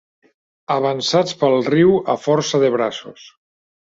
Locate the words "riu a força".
1.67-2.61